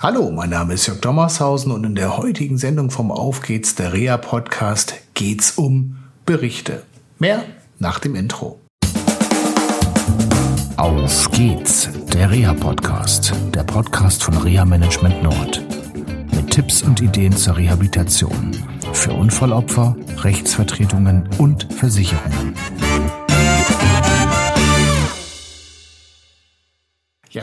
Hallo, 0.00 0.30
mein 0.30 0.50
Name 0.50 0.74
ist 0.74 0.86
Jörg 0.86 1.00
Dommershausen 1.00 1.72
und 1.72 1.82
in 1.82 1.96
der 1.96 2.18
heutigen 2.18 2.56
Sendung 2.56 2.92
vom 2.92 3.10
Auf 3.10 3.42
geht's, 3.42 3.74
der 3.74 3.92
Rea 3.92 4.16
Podcast, 4.16 4.94
geht's 5.14 5.58
um 5.58 5.96
Berichte. 6.24 6.84
Mehr 7.18 7.42
nach 7.80 7.98
dem 7.98 8.14
Intro. 8.14 8.60
Auf 10.76 11.28
geht's, 11.32 11.88
der 12.14 12.30
Rea 12.30 12.54
Podcast, 12.54 13.32
der 13.52 13.64
Podcast 13.64 14.22
von 14.22 14.36
Rea 14.36 14.64
Management 14.64 15.20
Nord. 15.20 15.64
Mit 16.32 16.48
Tipps 16.52 16.80
und 16.82 17.00
Ideen 17.00 17.36
zur 17.36 17.56
Rehabilitation 17.56 18.52
für 18.92 19.12
Unfallopfer, 19.12 19.96
Rechtsvertretungen 20.18 21.28
und 21.38 21.66
Versicherungen. 21.72 22.54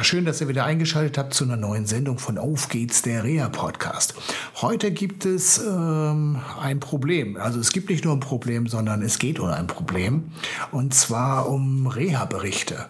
Schön, 0.05 0.25
dass 0.25 0.39
ihr 0.39 0.47
wieder 0.47 0.65
eingeschaltet 0.65 1.17
habt 1.17 1.33
zu 1.33 1.45
einer 1.45 1.57
neuen 1.57 1.87
Sendung 1.87 2.19
von 2.19 2.37
Auf 2.37 2.69
geht's, 2.69 3.01
der 3.01 3.23
Reha 3.23 3.49
Podcast. 3.49 4.13
Heute 4.61 4.91
gibt 4.91 5.25
es 5.25 5.57
ähm, 5.57 6.39
ein 6.61 6.79
Problem. 6.79 7.37
Also 7.37 7.59
es 7.59 7.71
gibt 7.71 7.89
nicht 7.89 8.05
nur 8.05 8.13
ein 8.13 8.19
Problem, 8.19 8.67
sondern 8.67 9.01
es 9.01 9.17
geht 9.17 9.39
um 9.39 9.47
ein 9.47 9.65
Problem. 9.65 10.25
Und 10.71 10.93
zwar 10.93 11.49
um 11.49 11.87
Reha-Berichte. 11.87 12.85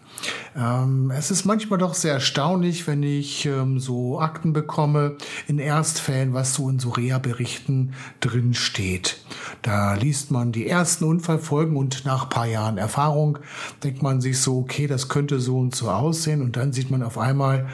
Ähm, 0.57 1.09
es 1.11 1.31
ist 1.31 1.45
manchmal 1.45 1.79
doch 1.79 1.93
sehr 1.93 2.13
erstaunlich, 2.13 2.85
wenn 2.85 3.01
ich 3.01 3.45
ähm, 3.45 3.79
so 3.79 4.19
Akten 4.19 4.51
bekomme 4.51 5.15
in 5.47 5.57
Erstfällen, 5.57 6.33
was 6.33 6.53
so 6.53 6.69
in 6.69 6.79
so 6.79 6.89
Reha-Berichten 6.89 7.93
drin 8.19 8.53
steht. 8.53 9.19
Da 9.61 9.93
liest 9.93 10.31
man 10.31 10.51
die 10.51 10.67
ersten 10.67 11.05
Unfallfolgen 11.05 11.75
und 11.75 12.05
nach 12.05 12.29
paar 12.29 12.45
Jahren 12.45 12.77
Erfahrung 12.77 13.39
denkt 13.83 14.01
man 14.01 14.21
sich 14.21 14.39
so, 14.39 14.59
okay, 14.59 14.87
das 14.87 15.09
könnte 15.09 15.39
so 15.39 15.57
und 15.57 15.75
so 15.75 15.89
aussehen 15.89 16.41
und 16.41 16.57
dann 16.57 16.73
sieht 16.73 16.91
man 16.91 17.03
auf 17.03 17.17
einmal 17.17 17.67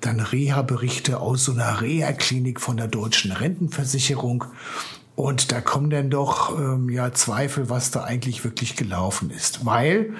dann 0.00 0.20
Reha-Berichte 0.20 1.20
aus 1.20 1.44
so 1.44 1.52
einer 1.52 1.80
Reha-Klinik 1.80 2.60
von 2.60 2.76
der 2.76 2.88
deutschen 2.88 3.32
Rentenversicherung 3.32 4.44
und 5.16 5.52
da 5.52 5.60
kommen 5.60 5.90
dann 5.90 6.10
doch 6.10 6.58
ähm, 6.58 6.88
ja 6.90 7.12
Zweifel, 7.12 7.70
was 7.70 7.92
da 7.92 8.02
eigentlich 8.02 8.44
wirklich 8.44 8.74
gelaufen 8.74 9.30
ist. 9.30 9.64
Weil 9.64 10.14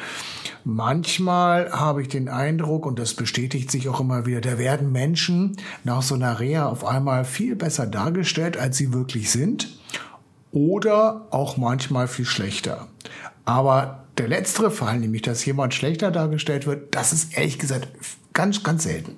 manchmal 0.64 1.72
habe 1.72 2.02
ich 2.02 2.08
den 2.08 2.28
Eindruck, 2.28 2.86
und 2.86 2.98
das 2.98 3.14
bestätigt 3.14 3.70
sich 3.70 3.88
auch 3.88 3.98
immer 3.98 4.24
wieder, 4.24 4.40
da 4.40 4.56
werden 4.56 4.92
Menschen 4.92 5.56
nach 5.82 6.02
so 6.02 6.14
einer 6.14 6.38
Reha 6.38 6.66
auf 6.66 6.84
einmal 6.84 7.24
viel 7.24 7.56
besser 7.56 7.86
dargestellt, 7.86 8.56
als 8.56 8.76
sie 8.76 8.92
wirklich 8.92 9.30
sind. 9.30 9.76
Oder 10.54 11.26
auch 11.32 11.56
manchmal 11.56 12.06
viel 12.06 12.24
schlechter. 12.24 12.86
Aber 13.44 14.04
der 14.18 14.28
letztere 14.28 14.70
Fall, 14.70 15.00
nämlich 15.00 15.22
dass 15.22 15.44
jemand 15.44 15.74
schlechter 15.74 16.12
dargestellt 16.12 16.68
wird, 16.68 16.94
das 16.94 17.12
ist 17.12 17.36
ehrlich 17.36 17.58
gesagt 17.58 17.88
ganz, 18.32 18.62
ganz 18.62 18.84
selten. 18.84 19.16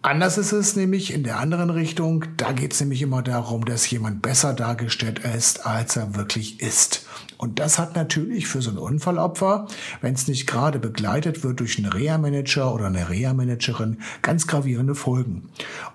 Anders 0.00 0.38
ist 0.38 0.52
es 0.52 0.76
nämlich 0.76 1.12
in 1.12 1.24
der 1.24 1.40
anderen 1.40 1.70
Richtung. 1.70 2.24
Da 2.36 2.52
geht 2.52 2.72
es 2.72 2.80
nämlich 2.80 3.02
immer 3.02 3.22
darum, 3.22 3.64
dass 3.64 3.90
jemand 3.90 4.22
besser 4.22 4.54
dargestellt 4.54 5.20
ist, 5.20 5.66
als 5.66 5.96
er 5.96 6.14
wirklich 6.14 6.60
ist. 6.60 7.04
Und 7.36 7.58
das 7.58 7.80
hat 7.80 7.96
natürlich 7.96 8.46
für 8.46 8.62
so 8.62 8.70
ein 8.70 8.78
Unfallopfer, 8.78 9.66
wenn 10.02 10.14
es 10.14 10.28
nicht 10.28 10.46
gerade 10.46 10.78
begleitet 10.78 11.42
wird 11.42 11.58
durch 11.58 11.78
einen 11.78 11.90
Reha-Manager 11.90 12.72
oder 12.72 12.86
eine 12.86 13.10
Reha-Managerin, 13.10 13.98
ganz 14.22 14.46
gravierende 14.46 14.94
Folgen. 14.94 15.48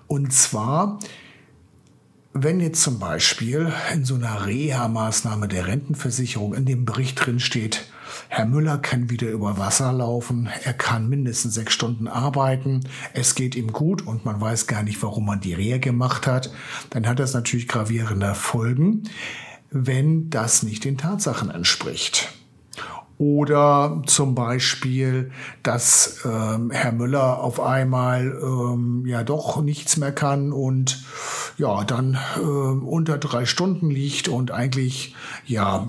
Und 0.06 0.34
zwar 0.34 0.98
wenn 2.42 2.60
jetzt 2.60 2.82
zum 2.82 2.98
Beispiel 2.98 3.72
in 3.92 4.04
so 4.04 4.14
einer 4.14 4.46
Reha-Maßnahme 4.46 5.48
der 5.48 5.66
Rentenversicherung 5.66 6.54
in 6.54 6.66
dem 6.66 6.84
Bericht 6.84 7.24
drin 7.24 7.40
steht, 7.40 7.86
Herr 8.28 8.46
Müller 8.46 8.78
kann 8.78 9.10
wieder 9.10 9.28
über 9.30 9.58
Wasser 9.58 9.92
laufen, 9.92 10.48
er 10.64 10.74
kann 10.74 11.08
mindestens 11.08 11.54
sechs 11.54 11.72
Stunden 11.72 12.08
arbeiten, 12.08 12.80
es 13.14 13.34
geht 13.34 13.54
ihm 13.54 13.72
gut 13.72 14.06
und 14.06 14.24
man 14.24 14.40
weiß 14.40 14.66
gar 14.66 14.82
nicht, 14.82 15.02
warum 15.02 15.26
man 15.26 15.40
die 15.40 15.54
Reha 15.54 15.78
gemacht 15.78 16.26
hat, 16.26 16.52
dann 16.90 17.06
hat 17.06 17.18
das 17.18 17.34
natürlich 17.34 17.68
gravierende 17.68 18.34
Folgen, 18.34 19.04
wenn 19.70 20.30
das 20.30 20.62
nicht 20.62 20.84
den 20.84 20.98
Tatsachen 20.98 21.50
entspricht. 21.50 22.32
Oder 23.18 24.02
zum 24.06 24.36
Beispiel, 24.36 25.32
dass 25.64 26.24
ähm, 26.24 26.70
Herr 26.70 26.92
Müller 26.92 27.42
auf 27.42 27.58
einmal 27.58 28.38
ähm, 28.40 29.04
ja 29.06 29.24
doch 29.24 29.60
nichts 29.60 29.96
mehr 29.96 30.12
kann 30.12 30.52
und 30.52 31.02
ja 31.58 31.84
dann 31.84 32.18
äh, 32.36 32.40
unter 32.40 33.18
drei 33.18 33.44
Stunden 33.44 33.90
liegt 33.90 34.28
und 34.28 34.50
eigentlich 34.50 35.14
ja 35.46 35.88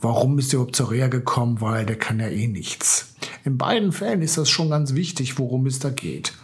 warum 0.00 0.38
ist 0.38 0.52
er 0.52 0.58
überhaupt 0.58 0.76
zur 0.76 0.90
Reha 0.90 1.08
gekommen, 1.08 1.60
weil 1.60 1.84
der 1.84 1.98
kann 1.98 2.20
ja 2.20 2.28
eh 2.28 2.46
nichts. 2.46 3.14
In 3.44 3.58
beiden 3.58 3.92
Fällen 3.92 4.22
ist 4.22 4.38
das 4.38 4.48
schon 4.48 4.70
ganz 4.70 4.94
wichtig, 4.94 5.38
worum 5.38 5.66
es 5.66 5.78
da 5.78 5.90
geht. 5.90 6.34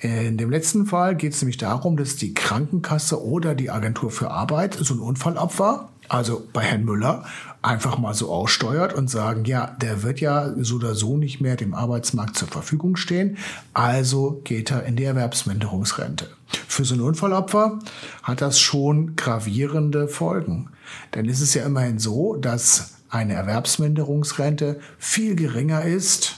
In 0.00 0.36
dem 0.36 0.50
letzten 0.50 0.86
Fall 0.86 1.14
geht 1.14 1.34
es 1.34 1.42
nämlich 1.42 1.58
darum, 1.58 1.96
dass 1.96 2.16
die 2.16 2.34
Krankenkasse 2.34 3.22
oder 3.22 3.54
die 3.54 3.70
Agentur 3.70 4.10
für 4.10 4.30
Arbeit 4.30 4.74
so 4.74 4.94
ein 4.94 5.00
Unfallopfer 5.00 5.88
also 6.08 6.42
bei 6.52 6.62
Herrn 6.62 6.84
Müller, 6.84 7.26
einfach 7.60 7.98
mal 7.98 8.14
so 8.14 8.32
aussteuert 8.32 8.94
und 8.94 9.10
sagen, 9.10 9.44
ja, 9.44 9.76
der 9.80 10.02
wird 10.02 10.20
ja 10.20 10.54
so 10.56 10.76
oder 10.76 10.94
so 10.94 11.16
nicht 11.16 11.40
mehr 11.40 11.56
dem 11.56 11.74
Arbeitsmarkt 11.74 12.36
zur 12.36 12.48
Verfügung 12.48 12.96
stehen, 12.96 13.36
also 13.74 14.40
geht 14.44 14.70
er 14.70 14.84
in 14.84 14.96
die 14.96 15.04
Erwerbsminderungsrente. 15.04 16.28
Für 16.68 16.84
so 16.84 16.94
ein 16.94 17.00
Unfallopfer 17.00 17.78
hat 18.22 18.42
das 18.42 18.60
schon 18.60 19.16
gravierende 19.16 20.06
Folgen. 20.06 20.68
Denn 21.14 21.26
es 21.26 21.40
ist 21.40 21.54
ja 21.54 21.64
immerhin 21.64 21.98
so, 21.98 22.36
dass 22.36 22.98
eine 23.08 23.32
Erwerbsminderungsrente 23.32 24.78
viel 24.98 25.34
geringer 25.34 25.82
ist 25.82 26.36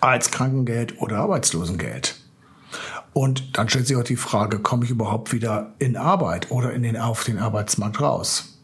als 0.00 0.30
Krankengeld 0.30 1.00
oder 1.00 1.18
Arbeitslosengeld. 1.18 2.16
Und 3.14 3.56
dann 3.56 3.68
stellt 3.70 3.86
sich 3.86 3.96
auch 3.96 4.04
die 4.04 4.16
Frage, 4.16 4.58
komme 4.58 4.84
ich 4.84 4.90
überhaupt 4.90 5.32
wieder 5.32 5.72
in 5.78 5.96
Arbeit 5.96 6.50
oder 6.50 6.72
in 6.72 6.82
den, 6.82 6.98
auf 6.98 7.24
den 7.24 7.38
Arbeitsmarkt 7.38 8.02
raus? 8.02 8.58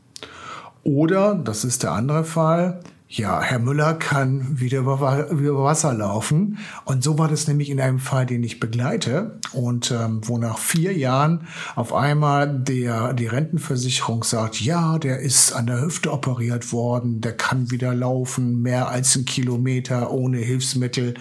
Oder, 0.82 1.34
das 1.36 1.64
ist 1.64 1.84
der 1.84 1.92
andere 1.92 2.24
Fall, 2.24 2.80
ja, 3.12 3.42
Herr 3.42 3.58
Müller 3.58 3.94
kann 3.94 4.60
wieder 4.60 4.78
über, 4.78 5.00
Wasser 5.00 5.92
laufen. 5.92 6.58
Und 6.84 7.02
so 7.02 7.18
war 7.18 7.26
das 7.26 7.48
nämlich 7.48 7.68
in 7.68 7.80
einem 7.80 7.98
Fall, 7.98 8.24
den 8.24 8.44
ich 8.44 8.60
begleite. 8.60 9.40
Und 9.52 9.90
ähm, 9.90 10.20
wo 10.22 10.38
nach 10.38 10.58
vier 10.58 10.96
Jahren 10.96 11.48
auf 11.74 11.92
einmal 11.92 12.60
der, 12.60 13.12
die 13.14 13.26
Rentenversicherung 13.26 14.22
sagt, 14.22 14.60
ja, 14.60 14.96
der 14.98 15.18
ist 15.18 15.52
an 15.52 15.66
der 15.66 15.82
Hüfte 15.82 16.12
operiert 16.12 16.72
worden, 16.72 17.20
der 17.20 17.36
kann 17.36 17.72
wieder 17.72 17.96
laufen, 17.96 18.62
mehr 18.62 18.88
als 18.88 19.16
ein 19.16 19.24
Kilometer 19.24 20.12
ohne 20.12 20.38
Hilfsmittel 20.38 21.14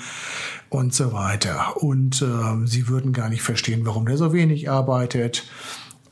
und 0.69 0.94
so 0.94 1.11
weiter. 1.11 1.75
Und 1.78 2.22
äh, 2.22 2.67
sie 2.67 2.88
würden 2.88 3.13
gar 3.13 3.29
nicht 3.29 3.41
verstehen, 3.41 3.81
warum 3.83 4.05
der 4.05 4.17
so 4.17 4.31
wenig 4.31 4.69
arbeitet. 4.69 5.49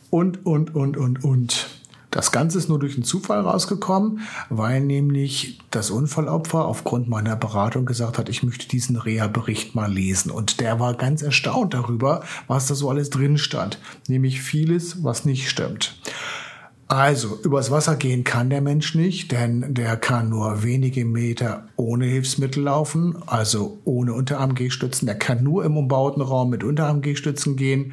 Und, 0.09 0.43
und, 0.43 0.73
und, 0.73 0.97
und, 0.97 1.23
und. 1.23 1.76
Das 2.17 2.31
Ganze 2.31 2.57
ist 2.57 2.67
nur 2.67 2.79
durch 2.79 2.95
einen 2.95 3.03
Zufall 3.03 3.41
rausgekommen, 3.41 4.21
weil 4.49 4.81
nämlich 4.81 5.59
das 5.69 5.91
Unfallopfer 5.91 6.65
aufgrund 6.65 7.07
meiner 7.07 7.35
Beratung 7.35 7.85
gesagt 7.85 8.17
hat, 8.17 8.27
ich 8.27 8.41
möchte 8.41 8.67
diesen 8.67 8.95
Reha-Bericht 8.95 9.75
mal 9.75 9.93
lesen. 9.93 10.31
Und 10.31 10.59
der 10.59 10.79
war 10.79 10.95
ganz 10.95 11.21
erstaunt 11.21 11.75
darüber, 11.75 12.23
was 12.47 12.65
da 12.65 12.73
so 12.73 12.89
alles 12.89 13.11
drin 13.11 13.37
stand. 13.37 13.77
Nämlich 14.07 14.41
vieles, 14.41 15.03
was 15.03 15.25
nicht 15.25 15.47
stimmt. 15.47 15.99
Also, 16.89 17.37
übers 17.43 17.69
Wasser 17.69 17.97
gehen 17.97 18.23
kann 18.23 18.49
der 18.49 18.61
Mensch 18.61 18.95
nicht, 18.95 19.33
denn 19.33 19.73
der 19.73 19.97
kann 19.97 20.29
nur 20.29 20.63
wenige 20.63 21.03
Meter 21.03 21.67
ohne 21.75 22.05
Hilfsmittel 22.05 22.63
laufen, 22.63 23.17
also 23.25 23.79
ohne 23.83 24.13
Unterarm-Gehstützen. 24.13 25.05
Der 25.05 25.19
kann 25.19 25.43
nur 25.43 25.65
im 25.65 25.75
umbauten 25.75 26.21
Raum 26.21 26.49
mit 26.49 26.63
Unterarm-Gehstützen 26.63 27.57
gehen 27.57 27.91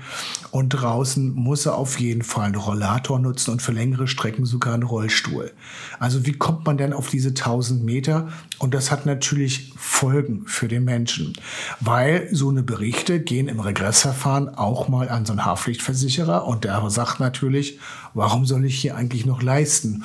und 0.52 0.68
draußen 0.68 1.34
muss 1.34 1.66
er 1.66 1.74
auf 1.74 1.98
jeden 1.98 2.22
Fall 2.22 2.44
einen 2.44 2.54
Rollator 2.54 3.18
nutzen 3.18 3.50
und 3.50 3.62
für 3.62 3.72
längere 3.72 4.06
Strecken 4.06 4.46
sogar 4.46 4.74
einen 4.74 4.84
Rollstuhl. 4.84 5.50
Also, 5.98 6.24
wie 6.24 6.34
kommt 6.34 6.64
man 6.64 6.78
denn 6.78 6.92
auf 6.92 7.08
diese 7.08 7.30
1000 7.30 7.82
Meter? 7.82 8.28
Und 8.60 8.74
das 8.74 8.92
hat 8.92 9.06
natürlich 9.06 9.72
Folgen 9.76 10.44
für 10.46 10.68
den 10.68 10.84
Menschen, 10.84 11.32
weil 11.80 12.28
so 12.30 12.48
eine 12.48 12.62
Berichte 12.62 13.18
gehen 13.18 13.48
im 13.48 13.58
Regressverfahren 13.58 14.50
auch 14.54 14.86
mal 14.86 15.08
an 15.08 15.26
so 15.26 15.32
einen 15.32 15.44
Haftpflichtversicherer 15.44 16.46
und 16.46 16.62
der 16.62 16.88
sagt 16.90 17.18
natürlich, 17.18 17.80
warum 18.14 18.46
soll 18.46 18.64
ich 18.64 18.83
hier 18.84 18.96
eigentlich 18.96 19.26
noch 19.26 19.42
leisten? 19.42 20.04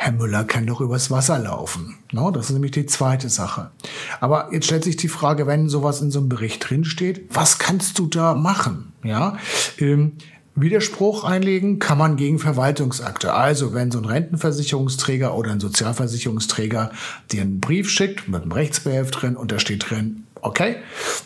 Herr 0.00 0.12
Müller 0.12 0.44
kann 0.44 0.64
doch 0.64 0.80
übers 0.80 1.10
Wasser 1.10 1.40
laufen. 1.40 1.96
No, 2.12 2.30
das 2.30 2.46
ist 2.46 2.52
nämlich 2.52 2.70
die 2.70 2.86
zweite 2.86 3.28
Sache. 3.28 3.72
Aber 4.20 4.50
jetzt 4.52 4.66
stellt 4.66 4.84
sich 4.84 4.96
die 4.96 5.08
Frage, 5.08 5.48
wenn 5.48 5.68
sowas 5.68 6.00
in 6.00 6.12
so 6.12 6.20
einem 6.20 6.28
Bericht 6.28 6.70
drinsteht, 6.70 7.26
was 7.30 7.58
kannst 7.58 7.98
du 7.98 8.06
da 8.06 8.34
machen? 8.34 8.92
Ja, 9.02 9.38
ähm, 9.78 10.12
Widerspruch 10.54 11.24
einlegen 11.24 11.80
kann 11.80 11.98
man 11.98 12.16
gegen 12.16 12.38
Verwaltungsakte. 12.38 13.34
Also 13.34 13.74
wenn 13.74 13.90
so 13.90 13.98
ein 13.98 14.04
Rentenversicherungsträger 14.04 15.34
oder 15.34 15.50
ein 15.50 15.60
Sozialversicherungsträger 15.60 16.92
dir 17.32 17.42
einen 17.42 17.60
Brief 17.60 17.90
schickt 17.90 18.28
mit 18.28 18.42
einem 18.42 18.52
Rechtsbehelf 18.52 19.10
drin 19.10 19.36
und 19.36 19.50
da 19.50 19.58
steht 19.58 19.90
drin, 19.90 20.24
okay, 20.42 20.76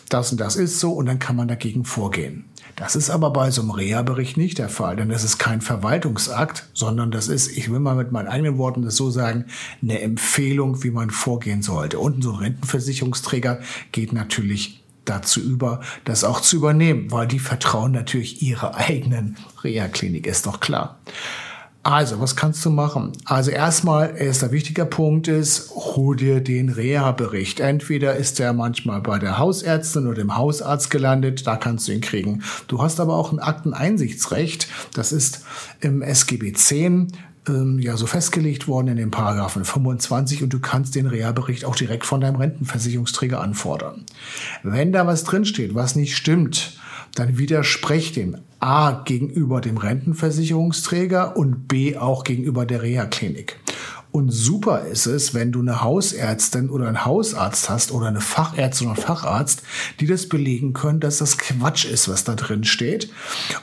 das 0.09 0.31
und 0.31 0.39
das 0.39 0.55
ist 0.55 0.79
so 0.79 0.91
und 0.93 1.05
dann 1.05 1.19
kann 1.19 1.35
man 1.35 1.47
dagegen 1.47 1.85
vorgehen. 1.85 2.45
Das 2.75 2.95
ist 2.95 3.11
aber 3.11 3.29
bei 3.31 3.51
so 3.51 3.61
einem 3.61 3.71
Reha-Bericht 3.71 4.35
nicht 4.35 4.57
der 4.57 4.69
Fall, 4.69 4.95
denn 4.95 5.09
das 5.09 5.23
ist 5.23 5.37
kein 5.37 5.61
Verwaltungsakt, 5.61 6.69
sondern 6.73 7.11
das 7.11 7.27
ist, 7.27 7.55
ich 7.55 7.71
will 7.71 7.79
mal 7.79 7.95
mit 7.95 8.11
meinen 8.11 8.27
eigenen 8.27 8.57
Worten 8.57 8.81
das 8.81 8.95
so 8.95 9.11
sagen, 9.11 9.45
eine 9.81 10.01
Empfehlung, 10.01 10.83
wie 10.83 10.89
man 10.89 11.11
vorgehen 11.11 11.61
sollte. 11.61 11.99
Und 11.99 12.23
so 12.23 12.31
ein 12.31 12.39
Rentenversicherungsträger 12.39 13.59
geht 13.91 14.11
natürlich 14.11 14.83
dazu 15.05 15.39
über, 15.39 15.81
das 16.05 16.23
auch 16.23 16.41
zu 16.41 16.55
übernehmen, 16.55 17.11
weil 17.11 17.27
die 17.27 17.39
vertrauen 17.39 17.91
natürlich 17.91 18.41
ihrer 18.41 18.75
eigenen 18.75 19.37
Reha-Klinik, 19.63 20.25
ist 20.25 20.47
doch 20.47 20.59
klar. 20.59 20.99
Also, 21.83 22.21
was 22.21 22.37
kannst 22.37 22.63
du 22.63 22.69
machen? 22.69 23.11
Also 23.25 23.51
erstmal, 23.51 24.15
erster 24.17 24.53
wichtiger 24.53 24.85
Punkt 24.85 25.27
ist, 25.27 25.69
hol 25.71 26.15
dir 26.15 26.39
den 26.39 26.69
Reha-Bericht. 26.69 27.59
Entweder 27.59 28.15
ist 28.15 28.39
der 28.39 28.53
manchmal 28.53 29.01
bei 29.01 29.19
der 29.19 29.37
Hausärztin 29.37 30.07
oder 30.07 30.15
dem 30.15 30.37
Hausarzt 30.37 30.89
gelandet, 30.89 31.45
da 31.45 31.57
kannst 31.57 31.89
du 31.89 31.91
ihn 31.91 31.99
kriegen. 31.99 32.41
Du 32.69 32.81
hast 32.81 33.01
aber 33.01 33.15
auch 33.15 33.33
ein 33.33 33.39
Akteneinsichtsrecht. 33.39 34.69
Das 34.93 35.11
ist 35.11 35.43
im 35.81 36.01
SGB 36.01 36.53
10 36.53 37.11
ähm, 37.49 37.79
ja 37.79 37.97
so 37.97 38.05
festgelegt 38.05 38.69
worden 38.69 38.87
in 38.87 38.95
den 38.95 39.11
Paragraphen 39.11 39.65
25 39.65 40.41
und 40.41 40.53
du 40.53 40.59
kannst 40.59 40.95
den 40.95 41.07
Reha-Bericht 41.07 41.65
auch 41.65 41.75
direkt 41.75 42.05
von 42.05 42.21
deinem 42.21 42.37
Rentenversicherungsträger 42.37 43.41
anfordern. 43.41 44.05
Wenn 44.63 44.93
da 44.93 45.05
was 45.05 45.25
drinsteht, 45.25 45.75
was 45.75 45.97
nicht 45.97 46.15
stimmt, 46.15 46.77
dann 47.15 47.37
widersprecht 47.37 48.15
dem 48.15 48.37
A 48.63 49.03
gegenüber 49.03 49.59
dem 49.59 49.75
Rentenversicherungsträger 49.75 51.35
und 51.35 51.67
B 51.67 51.97
auch 51.97 52.23
gegenüber 52.23 52.65
der 52.65 52.81
Reha-Klinik. 52.81 53.59
Und 54.13 54.29
super 54.29 54.85
ist 54.85 55.05
es, 55.05 55.33
wenn 55.33 55.51
du 55.51 55.59
eine 55.59 55.81
Hausärztin 55.81 56.69
oder 56.69 56.87
einen 56.87 57.03
Hausarzt 57.03 57.69
hast 57.69 57.91
oder 57.91 58.07
eine 58.07 58.21
Fachärztin 58.21 58.87
oder 58.87 59.01
Facharzt, 59.01 59.63
die 59.99 60.07
das 60.07 60.29
belegen 60.29 60.71
können, 60.71 61.01
dass 61.01 61.17
das 61.17 61.37
Quatsch 61.37 61.83
ist, 61.83 62.07
was 62.07 62.23
da 62.23 62.35
drin 62.35 62.63
steht 62.63 63.09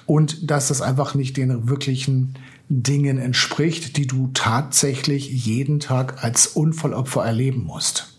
und 0.05 0.51
dass 0.51 0.69
das 0.69 0.83
einfach 0.83 1.15
nicht 1.15 1.39
den 1.39 1.71
wirklichen 1.71 2.35
Dingen 2.69 3.17
entspricht, 3.17 3.97
die 3.97 4.07
du 4.07 4.31
tatsächlich 4.35 5.31
jeden 5.31 5.81
Tag 5.81 6.23
als 6.23 6.47
Unfallopfer 6.47 7.25
erleben 7.25 7.65
musst. 7.65 8.19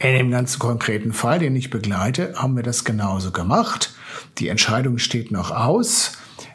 In 0.00 0.16
dem 0.16 0.32
ganz 0.32 0.58
konkreten 0.58 1.12
Fall, 1.12 1.38
den 1.38 1.54
ich 1.54 1.70
begleite, 1.70 2.32
haben 2.34 2.56
wir 2.56 2.64
das 2.64 2.82
genauso 2.82 3.30
gemacht. 3.30 3.94
Die 4.38 4.48
Entscheidung 4.48 4.98
steht 4.98 5.30
noch 5.30 5.50
aus. 5.50 6.12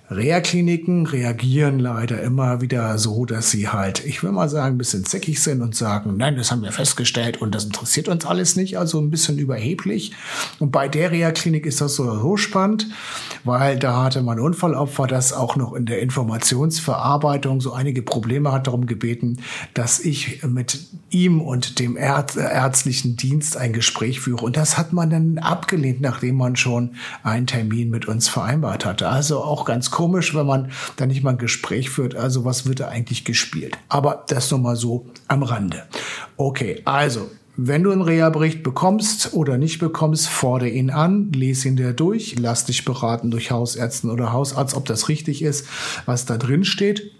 Reha-Kliniken 0.09 1.05
reagieren 1.05 1.79
leider 1.79 2.21
immer 2.21 2.61
wieder 2.61 2.97
so, 2.97 3.25
dass 3.25 3.51
sie 3.51 3.67
halt, 3.67 4.05
ich 4.05 4.23
will 4.23 4.31
mal 4.31 4.47
sagen, 4.47 4.75
ein 4.75 4.77
bisschen 4.77 5.03
zickig 5.03 5.43
sind 5.43 5.61
und 5.61 5.75
sagen, 5.75 6.15
nein, 6.15 6.37
das 6.37 6.49
haben 6.49 6.61
wir 6.61 6.71
festgestellt 6.71 7.41
und 7.41 7.53
das 7.53 7.65
interessiert 7.65 8.07
uns 8.07 8.25
alles 8.25 8.55
nicht, 8.55 8.77
also 8.77 9.01
ein 9.01 9.11
bisschen 9.11 9.37
überheblich. 9.37 10.13
Und 10.59 10.71
bei 10.71 10.87
der 10.87 11.11
Reha-Klinik 11.11 11.65
ist 11.65 11.81
das 11.81 11.95
so, 11.95 12.19
so 12.19 12.37
spannend, 12.37 12.87
weil 13.43 13.77
da 13.77 14.03
hatte 14.03 14.21
man 14.21 14.39
Unfallopfer, 14.39 15.07
das 15.07 15.33
auch 15.33 15.57
noch 15.57 15.73
in 15.73 15.85
der 15.85 16.01
Informationsverarbeitung 16.01 17.59
so 17.59 17.73
einige 17.73 18.01
Probleme 18.01 18.53
hat, 18.53 18.67
darum 18.67 18.85
gebeten, 18.85 19.39
dass 19.73 19.99
ich 19.99 20.41
mit 20.43 20.79
ihm 21.09 21.41
und 21.41 21.79
dem 21.79 21.97
Ärz 21.97 22.37
ärztlichen 22.37 23.17
Dienst 23.17 23.57
ein 23.57 23.73
Gespräch 23.73 24.21
führe. 24.21 24.45
Und 24.45 24.55
das 24.55 24.77
hat 24.77 24.93
man 24.93 25.09
dann 25.09 25.37
abgelehnt, 25.37 25.99
nachdem 25.99 26.37
man 26.37 26.55
schon 26.55 26.91
einen 27.23 27.47
Termin 27.47 27.89
mit 27.89 28.07
uns 28.07 28.29
vereinbart 28.29 28.85
hatte. 28.85 29.09
Also 29.09 29.43
auch 29.43 29.65
ganz 29.65 29.91
komisch, 29.97 30.35
wenn 30.35 30.45
man 30.45 30.69
da 30.95 31.07
nicht 31.07 31.23
mal 31.23 31.31
ein 31.31 31.37
Gespräch 31.39 31.89
führt. 31.89 32.15
Also 32.15 32.45
was 32.45 32.67
wird 32.67 32.81
da 32.81 32.89
eigentlich 32.89 33.25
gespielt? 33.25 33.75
Aber 33.89 34.25
das 34.27 34.51
nur 34.51 34.59
mal 34.59 34.75
so 34.75 35.07
am 35.27 35.41
Rande. 35.41 35.85
Okay, 36.37 36.83
also 36.85 37.31
wenn 37.55 37.81
du 37.81 37.89
einen 37.89 38.03
Reha-Bericht 38.03 38.61
bekommst 38.61 39.33
oder 39.33 39.57
nicht 39.57 39.79
bekommst, 39.79 40.29
fordere 40.29 40.69
ihn 40.69 40.91
an, 40.91 41.31
lese 41.31 41.67
ihn 41.67 41.77
dir 41.77 41.93
durch, 41.93 42.37
lass 42.37 42.65
dich 42.65 42.85
beraten 42.85 43.31
durch 43.31 43.49
Hausärzten 43.49 44.11
oder 44.11 44.31
Hausarzt, 44.31 44.75
ob 44.75 44.85
das 44.85 45.09
richtig 45.09 45.41
ist, 45.41 45.65
was 46.05 46.25
da 46.25 46.37
drin 46.37 46.63
steht. 46.63 47.11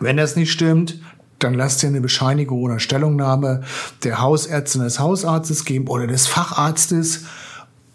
Wenn 0.00 0.16
das 0.16 0.36
nicht 0.36 0.50
stimmt, 0.50 1.02
dann 1.38 1.52
lass 1.52 1.76
dir 1.76 1.88
eine 1.88 2.00
Bescheinigung 2.00 2.62
oder 2.62 2.78
Stellungnahme 2.78 3.60
der 4.04 4.22
Hausärztin 4.22 4.80
des 4.80 4.98
Hausarztes 4.98 5.66
geben 5.66 5.86
oder 5.88 6.06
des 6.06 6.26
Facharztes 6.26 7.26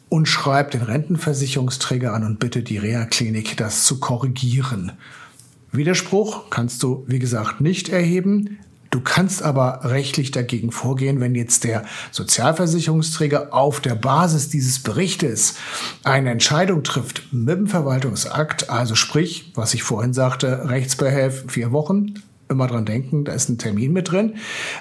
und 0.09 0.27
schreib 0.27 0.71
den 0.71 0.81
Rentenversicherungsträger 0.81 2.13
an 2.13 2.23
und 2.23 2.39
bitte 2.39 2.63
die 2.63 2.77
Reha-Klinik, 2.77 3.57
das 3.57 3.85
zu 3.85 3.99
korrigieren. 3.99 4.93
Widerspruch 5.71 6.49
kannst 6.49 6.83
du, 6.83 7.03
wie 7.07 7.19
gesagt, 7.19 7.61
nicht 7.61 7.89
erheben. 7.89 8.59
Du 8.91 9.01
kannst 9.01 9.43
aber 9.43 9.81
rechtlich 9.83 10.31
dagegen 10.31 10.71
vorgehen, 10.71 11.19
wenn 11.19 11.35
jetzt 11.35 11.65
der 11.65 11.83
Sozialversicherungsträger 12.11 13.53
auf 13.53 13.81
der 13.81 13.95
Basis 13.95 14.47
dieses 14.47 14.79
Berichtes 14.79 15.55
eine 16.03 16.29
Entscheidung 16.29 16.83
trifft 16.83 17.33
mit 17.33 17.57
dem 17.57 17.67
Verwaltungsakt, 17.67 18.69
also 18.69 18.95
sprich, 18.95 19.51
was 19.55 19.73
ich 19.73 19.83
vorhin 19.83 20.13
sagte, 20.13 20.69
Rechtsbehelf 20.69 21.43
vier 21.47 21.73
Wochen, 21.73 22.13
immer 22.49 22.67
dran 22.67 22.85
denken, 22.85 23.25
da 23.25 23.33
ist 23.33 23.49
ein 23.49 23.57
Termin 23.57 23.93
mit 23.93 24.11
drin, 24.11 24.35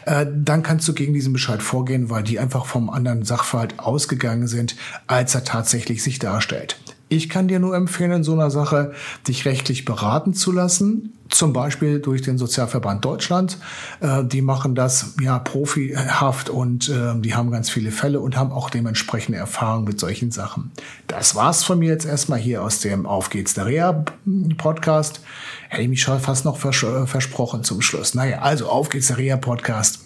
äh, 0.07 0.27
dann 0.35 0.63
kannst 0.63 0.87
du 0.89 0.95
gegen 0.95 1.15
diesen 1.15 1.33
Bescheid 1.33 1.63
vorgehen, 1.63 2.11
weil 2.11 2.23
die 2.23 2.39
einfach 2.39 2.67
vom 2.67 2.91
anderen 2.91 3.25
Sachverhalt 3.25 3.79
ausgegangen 3.79 4.47
sind, 4.47 4.77
als 5.07 5.35
er 5.35 5.45
tatsächlich 5.45 6.03
sich 6.03 6.19
darstellt. 6.19 6.77
Ich 7.15 7.29
kann 7.29 7.47
dir 7.47 7.61
nur 7.61 7.77
empfehlen, 7.77 8.11
in 8.11 8.25
so 8.25 8.33
einer 8.33 8.51
Sache 8.51 8.93
dich 9.29 9.45
rechtlich 9.45 9.85
beraten 9.85 10.35
zu 10.35 10.51
lassen, 10.51 11.13
zum 11.29 11.53
Beispiel 11.53 12.01
durch 12.01 12.23
den 12.23 12.39
Sozialverband 12.39 13.05
Deutschland. 13.05 13.59
Äh, 14.01 14.25
die 14.25 14.43
machen 14.43 14.75
das 14.75 15.15
ja 15.23 15.39
profihaft 15.39 16.51
und 16.51 16.89
äh, 16.89 17.15
die 17.21 17.37
haben 17.37 17.53
ganz 17.53 17.71
viele 17.71 17.93
Fälle 17.93 18.19
und 18.19 18.37
haben 18.37 18.51
auch 18.51 18.69
dementsprechende 18.69 19.39
Erfahrung 19.39 19.85
mit 19.85 20.01
solchen 20.01 20.33
Sachen. 20.33 20.73
Das 21.07 21.37
war's 21.37 21.63
von 21.63 21.79
mir 21.79 21.91
jetzt 21.91 22.05
erstmal 22.05 22.41
hier 22.41 22.65
aus 22.65 22.81
dem 22.81 23.07
Auf 23.07 23.31
geht's 23.31 23.55
der 23.55 23.67
Reha 23.67 24.05
Podcast. 24.59 25.21
Hätte 25.69 25.83
ich 25.83 25.89
mich 25.89 26.03
schon 26.03 26.19
fast 26.19 26.45
noch 26.45 26.57
vers 26.57 26.83
äh, 26.83 27.07
versprochen 27.07 27.63
zum 27.63 27.81
Schluss. 27.81 28.15
Naja, 28.15 28.41
also 28.41 28.69
auf 28.69 28.89
geht's 28.89 29.07
der 29.07 29.19
Reha 29.19 29.37
Podcast. 29.37 30.04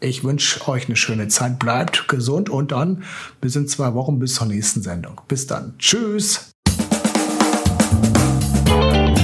Ich 0.00 0.24
wünsche 0.24 0.68
euch 0.68 0.86
eine 0.86 0.96
schöne 0.96 1.28
Zeit. 1.28 1.58
Bleibt 1.58 2.08
gesund 2.08 2.50
und 2.50 2.72
dann 2.72 3.04
bis 3.40 3.56
in 3.56 3.66
zwei 3.66 3.94
Wochen 3.94 4.18
bis 4.18 4.34
zur 4.34 4.46
nächsten 4.46 4.82
Sendung. 4.82 5.20
Bis 5.28 5.46
dann. 5.46 5.74
Tschüss. 5.78 6.52